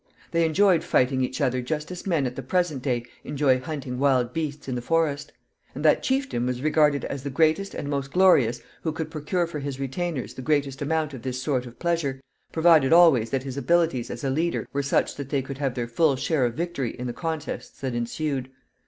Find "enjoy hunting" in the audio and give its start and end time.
3.23-3.99